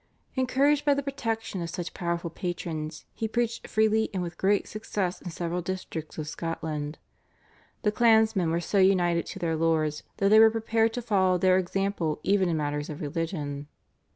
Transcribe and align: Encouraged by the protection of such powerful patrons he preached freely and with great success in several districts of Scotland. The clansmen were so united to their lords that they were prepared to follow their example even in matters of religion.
Encouraged 0.33 0.83
by 0.83 0.95
the 0.95 1.03
protection 1.03 1.61
of 1.61 1.69
such 1.69 1.93
powerful 1.93 2.31
patrons 2.31 3.05
he 3.13 3.27
preached 3.27 3.67
freely 3.67 4.09
and 4.15 4.23
with 4.23 4.35
great 4.35 4.67
success 4.67 5.21
in 5.21 5.29
several 5.29 5.61
districts 5.61 6.17
of 6.17 6.27
Scotland. 6.27 6.97
The 7.83 7.91
clansmen 7.91 8.49
were 8.49 8.61
so 8.61 8.79
united 8.79 9.27
to 9.27 9.37
their 9.37 9.55
lords 9.55 10.01
that 10.17 10.29
they 10.29 10.39
were 10.39 10.49
prepared 10.49 10.91
to 10.93 11.03
follow 11.03 11.37
their 11.37 11.59
example 11.59 12.19
even 12.23 12.49
in 12.49 12.57
matters 12.57 12.89
of 12.89 12.99
religion. 12.99 13.67